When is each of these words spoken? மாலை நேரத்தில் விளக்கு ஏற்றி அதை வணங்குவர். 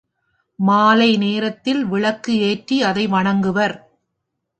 மாலை 0.59 1.17
நேரத்தில் 1.17 1.85
விளக்கு 1.85 2.33
ஏற்றி 2.39 2.77
அதை 2.83 3.07
வணங்குவர். 3.07 3.75